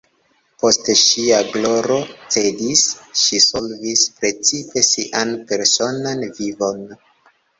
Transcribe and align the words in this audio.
Poste 0.61 0.93
ŝia 0.99 1.41
gloro 1.55 1.97
cedis, 2.35 2.81
ŝi 3.23 3.41
solvis 3.47 4.07
precipe 4.21 4.85
sian 4.89 5.35
personan 5.53 6.27
vivon. 6.39 6.83